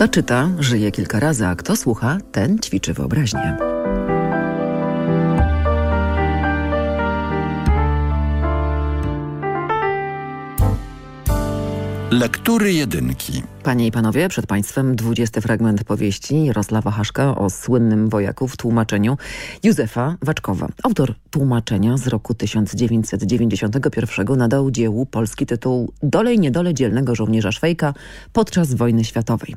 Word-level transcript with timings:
Kto 0.00 0.08
czyta, 0.08 0.48
żyje 0.58 0.92
kilka 0.92 1.20
razy, 1.20 1.46
a 1.46 1.54
kto 1.54 1.76
słucha, 1.76 2.18
ten 2.32 2.58
ćwiczy 2.58 2.94
wyobraźnię. 2.94 3.56
Lektury 12.10 12.72
jedynki. 12.72 13.42
Panie 13.62 13.86
i 13.86 13.92
panowie, 13.92 14.28
przed 14.28 14.46
państwem 14.46 14.96
dwudziesty 14.96 15.40
fragment 15.40 15.84
powieści 15.84 16.44
Jarosława 16.44 16.90
Haszka 16.90 17.36
o 17.36 17.50
słynnym 17.50 18.08
wojaku 18.08 18.48
w 18.48 18.56
tłumaczeniu 18.56 19.16
Józefa 19.62 20.16
Waczkowa. 20.22 20.68
Autor 20.82 21.14
tłumaczenia 21.30 21.96
z 21.96 22.06
roku 22.06 22.34
1991 22.34 24.26
nadał 24.36 24.70
dziełu 24.70 25.06
polski 25.06 25.46
tytuł 25.46 25.92
Dole 26.02 26.34
i 26.34 26.38
niedole 26.38 26.74
dzielnego 26.74 27.14
żołnierza 27.14 27.52
Szwejka 27.52 27.94
podczas 28.32 28.74
wojny 28.74 29.04
światowej. 29.04 29.56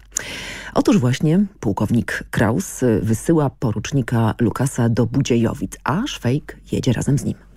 Otóż 0.73 0.97
właśnie 0.97 1.45
pułkownik 1.59 2.23
Kraus 2.31 2.81
wysyła 3.01 3.49
porucznika 3.49 4.35
Lukasa 4.39 4.89
do 4.89 5.05
Budziejowic, 5.05 5.71
a 5.83 6.07
Szwejk 6.07 6.57
jedzie 6.71 6.93
razem 6.93 7.17
z 7.17 7.23
nim. 7.23 7.52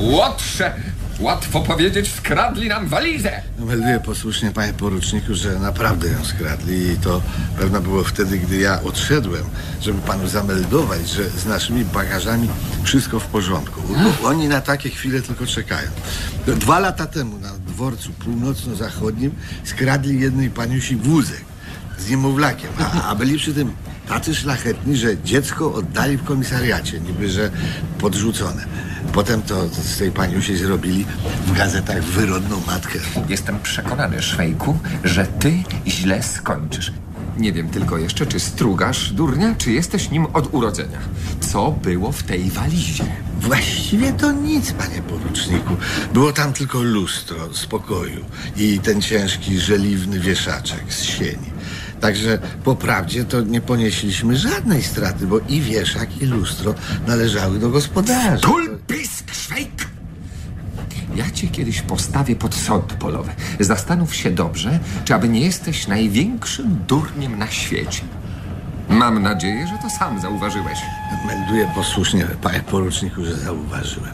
Łotrze! 0.00 0.74
Łatwo 1.18 1.60
powiedzieć, 1.60 2.12
skradli 2.14 2.68
nam 2.68 2.88
walizę. 2.88 3.42
No, 3.58 3.66
melduję 3.66 4.00
posłusznie, 4.00 4.50
panie 4.50 4.72
poruczniku, 4.72 5.34
że 5.34 5.58
naprawdę 5.58 6.08
ją 6.08 6.24
skradli 6.24 6.88
i 6.88 6.96
to 6.96 7.22
pewno 7.58 7.80
było 7.80 8.04
wtedy, 8.04 8.38
gdy 8.38 8.56
ja 8.56 8.82
odszedłem, 8.82 9.44
żeby 9.80 10.00
panu 10.00 10.28
zameldować, 10.28 11.08
że 11.08 11.30
z 11.30 11.46
naszymi 11.46 11.84
bagażami 11.84 12.48
wszystko 12.82 13.20
w 13.20 13.26
porządku. 13.26 13.82
Bo 14.22 14.28
oni 14.28 14.48
na 14.48 14.60
takie 14.60 14.90
chwile 14.90 15.22
tylko 15.22 15.46
czekają. 15.46 15.90
Dwa 16.46 16.78
lata 16.78 17.06
temu 17.06 17.38
na 17.38 17.52
dworcu 17.52 18.12
północno-zachodnim 18.12 19.32
skradli 19.64 20.20
jednej 20.20 20.50
paniusi 20.50 20.96
wózek 20.96 21.44
z 21.98 22.10
niemowlakiem, 22.10 22.70
a, 22.78 23.08
a 23.08 23.14
byli 23.14 23.38
przy 23.38 23.54
tym 23.54 23.72
tacy 24.08 24.34
szlachetni, 24.34 24.96
że 24.96 25.22
dziecko 25.22 25.74
oddali 25.74 26.16
w 26.16 26.24
komisariacie, 26.24 27.00
niby 27.00 27.30
że 27.30 27.50
podrzucone. 27.98 28.64
Potem 29.12 29.42
to 29.42 29.68
z 29.68 29.98
tej 29.98 30.10
paniusi 30.10 30.56
zrobili 30.56 31.06
w 31.46 31.52
gazetach 31.52 32.02
wyrodną 32.02 32.60
matkę. 32.66 32.98
Jestem 33.28 33.60
przekonany, 33.60 34.22
Szwejku, 34.22 34.78
że 35.04 35.26
ty 35.26 35.52
źle 35.86 36.22
skończysz. 36.22 36.92
Nie 37.38 37.52
wiem 37.52 37.68
tylko 37.68 37.98
jeszcze, 37.98 38.26
czy 38.26 38.40
strugasz 38.40 39.12
durnia, 39.12 39.54
czy 39.58 39.72
jesteś 39.72 40.10
nim 40.10 40.26
od 40.26 40.54
urodzenia. 40.54 40.98
Co 41.40 41.70
było 41.72 42.12
w 42.12 42.22
tej 42.22 42.50
walizie? 42.50 43.04
Właściwie 43.40 44.12
to 44.12 44.32
nic, 44.32 44.72
panie 44.72 45.02
poruczniku. 45.02 45.76
Było 46.14 46.32
tam 46.32 46.52
tylko 46.52 46.82
lustro 46.82 47.54
z 47.54 47.66
pokoju 47.66 48.24
i 48.56 48.78
ten 48.78 49.02
ciężki, 49.02 49.60
żeliwny 49.60 50.20
wieszaczek 50.20 50.92
z 50.92 51.02
sieni. 51.02 51.50
Także 52.00 52.38
po 52.64 52.76
prawdzie 52.76 53.24
to 53.24 53.40
nie 53.40 53.60
ponieśliśmy 53.60 54.36
żadnej 54.36 54.82
straty, 54.82 55.26
bo 55.26 55.38
i 55.48 55.60
wieszak, 55.60 56.22
i 56.22 56.26
lustro 56.26 56.74
należały 57.06 57.58
do 57.58 57.70
gospodarza. 57.70 58.36
Tulpisk, 58.36 58.89
Szwejk! 59.50 59.88
Ja 61.14 61.30
cię 61.30 61.48
kiedyś 61.48 61.82
postawię 61.82 62.36
pod 62.36 62.54
sąd 62.54 62.92
polowy. 62.92 63.32
Zastanów 63.60 64.14
się 64.14 64.30
dobrze, 64.30 64.78
czy 65.04 65.14
aby 65.14 65.28
nie 65.28 65.40
jesteś 65.40 65.86
największym 65.86 66.78
durniem 66.88 67.38
na 67.38 67.50
świecie. 67.50 68.02
Mam 68.88 69.22
nadzieję, 69.22 69.66
że 69.66 69.78
to 69.82 69.90
sam 69.90 70.20
zauważyłeś. 70.20 70.78
Melduję 71.26 71.70
posłusznie, 71.74 72.26
panie 72.42 72.60
poruczniku, 72.60 73.24
że 73.24 73.36
zauważyłem. 73.36 74.12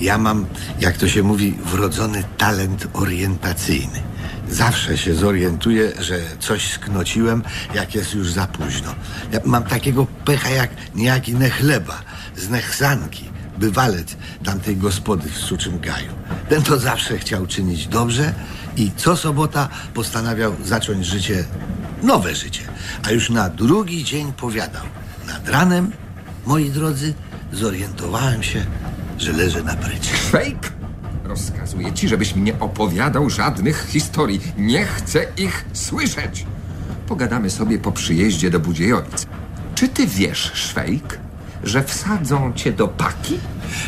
Ja 0.00 0.18
mam, 0.18 0.46
jak 0.80 0.96
to 0.96 1.08
się 1.08 1.22
mówi, 1.22 1.54
wrodzony 1.64 2.24
talent 2.38 2.88
orientacyjny. 2.92 4.02
Zawsze 4.48 4.98
się 4.98 5.14
zorientuję, 5.14 5.92
że 6.00 6.18
coś 6.38 6.72
sknociłem, 6.72 7.42
jak 7.74 7.94
jest 7.94 8.14
już 8.14 8.32
za 8.32 8.46
późno. 8.46 8.94
Ja 9.32 9.40
mam 9.44 9.64
takiego 9.64 10.06
pecha 10.24 10.50
jak 10.50 10.70
niejaki 10.94 11.34
nechleba 11.34 12.02
z 12.36 12.48
nechsanki, 12.48 13.35
bywalec 13.58 14.16
tamtej 14.44 14.76
gospody 14.76 15.28
w 15.28 15.36
Suczym 15.36 15.80
Gaju. 15.80 16.12
Ten 16.48 16.62
to 16.62 16.78
zawsze 16.78 17.18
chciał 17.18 17.46
czynić 17.46 17.86
dobrze 17.86 18.34
i 18.76 18.90
co 18.96 19.16
sobota 19.16 19.68
postanawiał 19.94 20.52
zacząć 20.64 21.06
życie, 21.06 21.44
nowe 22.02 22.34
życie. 22.34 22.62
A 23.02 23.10
już 23.10 23.30
na 23.30 23.50
drugi 23.50 24.04
dzień 24.04 24.32
powiadał. 24.32 24.84
Nad 25.26 25.48
ranem, 25.48 25.92
moi 26.46 26.70
drodzy, 26.70 27.14
zorientowałem 27.52 28.42
się, 28.42 28.66
że 29.18 29.32
leżę 29.32 29.62
na 29.62 29.76
prycie. 29.76 30.16
Szwejk! 30.16 30.72
Rozkazuję 31.24 31.92
ci, 31.92 32.08
żebyś 32.08 32.34
mi 32.34 32.42
nie 32.42 32.58
opowiadał 32.58 33.30
żadnych 33.30 33.86
historii. 33.88 34.40
Nie 34.58 34.84
chcę 34.84 35.26
ich 35.36 35.64
słyszeć. 35.72 36.46
Pogadamy 37.06 37.50
sobie 37.50 37.78
po 37.78 37.92
przyjeździe 37.92 38.50
do 38.50 38.60
Budziejowic. 38.60 39.26
Czy 39.74 39.88
ty 39.88 40.06
wiesz, 40.06 40.50
Szwejk, 40.54 41.18
że 41.66 41.84
wsadzą 41.84 42.52
cię 42.52 42.72
do 42.72 42.88
paki? 42.88 43.38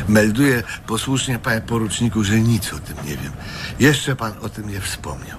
Melduję 0.09 0.62
posłusznie, 0.87 1.39
panie 1.39 1.61
poruczniku, 1.61 2.25
że 2.25 2.41
nic 2.41 2.72
o 2.72 2.78
tym 2.78 2.97
nie 3.05 3.16
wiem. 3.16 3.33
Jeszcze 3.81 4.16
pan 4.16 4.33
o 4.43 4.49
tym 4.49 4.71
nie 4.71 4.81
wspomniał. 4.81 5.39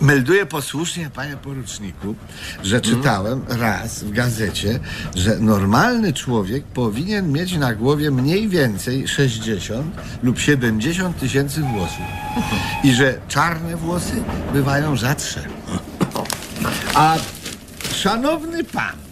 Melduję 0.00 0.46
posłusznie, 0.46 1.10
panie 1.10 1.36
poruczniku, 1.36 2.14
że 2.62 2.80
czytałem 2.80 3.44
raz 3.48 4.04
w 4.04 4.10
gazecie, 4.10 4.80
że 5.14 5.38
normalny 5.38 6.12
człowiek 6.12 6.64
powinien 6.64 7.32
mieć 7.32 7.56
na 7.56 7.74
głowie 7.74 8.10
mniej 8.10 8.48
więcej 8.48 9.08
60 9.08 9.96
lub 10.22 10.38
70 10.38 11.18
tysięcy 11.18 11.60
włosów. 11.60 12.04
I 12.84 12.94
że 12.94 13.18
czarne 13.28 13.76
włosy 13.76 14.22
bywają 14.52 14.96
rzadsze. 14.96 15.44
A 16.94 17.16
szanowny 17.94 18.64
pan, 18.64 19.03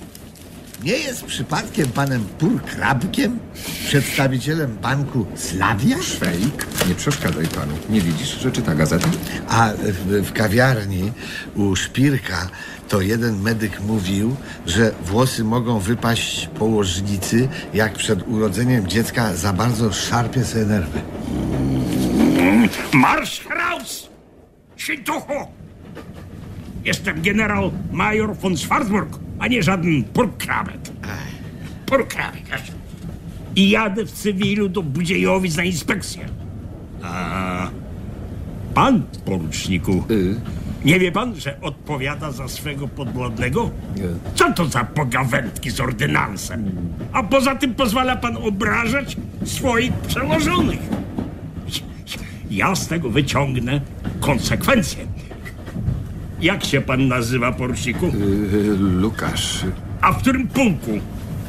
nie 0.84 0.92
jest 0.92 1.24
przypadkiem 1.24 1.88
panem 1.88 2.24
Purkrabkiem, 2.38 3.38
przedstawicielem 3.86 4.76
banku 4.82 5.26
Slavia? 5.34 6.02
Szwejk, 6.02 6.66
nie 6.88 6.94
przeszkadzaj 6.94 7.46
panu. 7.46 7.72
Nie 7.90 8.00
widzisz, 8.00 8.40
że 8.40 8.52
czyta 8.52 8.74
gazetę? 8.74 9.08
A 9.48 9.70
w, 9.72 10.26
w 10.26 10.32
kawiarni 10.32 11.12
u 11.54 11.76
Szpirka 11.76 12.48
to 12.88 13.00
jeden 13.00 13.40
medyk 13.40 13.80
mówił, 13.80 14.36
że 14.66 14.92
włosy 15.04 15.44
mogą 15.44 15.78
wypaść 15.78 16.48
położnicy, 16.58 17.48
jak 17.74 17.92
przed 17.92 18.28
urodzeniem 18.28 18.88
dziecka 18.88 19.34
za 19.36 19.52
bardzo 19.52 19.92
szarpie 19.92 20.44
sobie 20.44 20.64
nerwy. 20.64 21.00
Marsz 22.92 23.44
raus! 23.56 24.08
Świntuchu! 24.76 25.32
Jestem 26.84 27.22
generał 27.22 27.72
major 27.92 28.36
von 28.36 28.56
Schwarzburg, 28.56 29.18
a 29.42 29.46
nie 29.48 29.62
żaden 29.62 30.04
purkrabek. 30.04 30.80
Purkrabek. 31.86 32.42
aż. 32.54 32.62
I 33.56 33.70
jadę 33.70 34.04
w 34.04 34.12
cywilu 34.12 34.68
do 34.68 34.82
Budziejowic 34.82 35.56
na 35.56 35.64
inspekcję. 35.64 36.28
A 37.02 37.68
pan, 38.74 39.02
poruczniku, 39.24 40.04
nie 40.84 40.98
wie 40.98 41.12
pan, 41.12 41.36
że 41.36 41.60
odpowiada 41.60 42.32
za 42.32 42.48
swego 42.48 42.88
podwładnego? 42.88 43.70
Co 44.34 44.52
to 44.52 44.66
za 44.66 44.84
pogawędki 44.84 45.70
z 45.70 45.80
ordynansem? 45.80 46.70
A 47.12 47.22
poza 47.22 47.54
tym 47.54 47.74
pozwala 47.74 48.16
pan 48.16 48.36
obrażać 48.36 49.16
swoich 49.44 49.92
przełożonych. 49.92 50.80
Ja 52.50 52.74
z 52.74 52.88
tego 52.88 53.10
wyciągnę 53.10 53.80
konsekwencje. 54.20 55.06
Jak 56.42 56.64
się 56.64 56.80
pan 56.80 57.08
nazywa, 57.08 57.52
poruczniku? 57.52 58.06
Yy, 58.06 58.76
Lukasz. 58.78 59.64
A 60.00 60.12
w 60.12 60.18
którym 60.18 60.48
pułku 60.48 60.90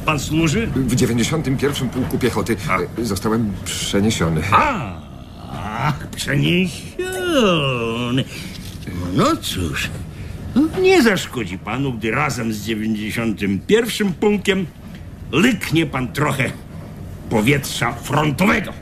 pan 0.06 0.18
służy? 0.18 0.66
W 0.66 0.94
91. 0.94 1.88
Pułku 1.88 2.18
Piechoty 2.18 2.56
yy, 2.98 3.06
zostałem 3.06 3.52
przeniesiony. 3.64 4.42
A, 4.52 4.92
ach, 5.78 6.06
przeniesiony. 6.06 6.94
No 9.16 9.36
cóż, 9.36 9.90
nie 10.82 11.02
zaszkodzi 11.02 11.58
panu, 11.58 11.92
gdy 11.92 12.10
razem 12.10 12.52
z 12.52 12.64
91. 12.64 14.12
pułkiem 14.12 14.66
lyknie 15.32 15.86
pan 15.86 16.12
trochę 16.12 16.50
powietrza 17.30 17.92
frontowego. 17.92 18.72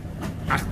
Ach, 0.48 0.64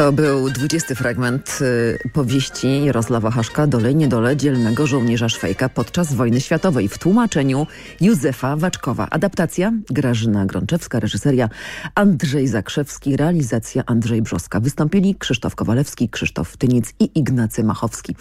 To 0.00 0.12
był 0.12 0.50
dwudziesty 0.50 0.94
fragment 0.94 1.58
y, 1.60 1.98
powieści 2.12 2.84
Jarosława 2.84 3.30
Haszka 3.30 3.66
Dole 3.66 3.94
nie 3.94 4.08
dole 4.08 4.36
dzielnego 4.36 4.86
żołnierza 4.86 5.28
Szwejka 5.28 5.68
podczas 5.68 6.14
wojny 6.14 6.40
światowej 6.40 6.88
w 6.88 6.98
tłumaczeniu 6.98 7.66
Józefa 8.00 8.56
Waczkowa. 8.56 9.08
Adaptacja 9.10 9.72
Grażyna 9.90 10.46
Grączewska, 10.46 11.00
reżyseria 11.00 11.48
Andrzej 11.94 12.48
Zakrzewski, 12.48 13.16
realizacja 13.16 13.82
Andrzej 13.86 14.22
Brzoska. 14.22 14.60
Wystąpili 14.60 15.14
Krzysztof 15.14 15.54
Kowalewski, 15.54 16.08
Krzysztof 16.08 16.56
Tyniec 16.56 16.94
i 17.00 17.18
Ignacy 17.18 17.64
Machowski. 17.64 18.16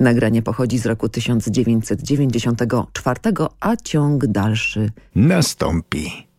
Nagranie 0.00 0.42
pochodzi 0.42 0.78
z 0.78 0.86
roku 0.86 1.08
1994, 1.08 3.20
a 3.60 3.76
ciąg 3.76 4.26
dalszy 4.26 4.90
Nastąpi. 5.14 6.33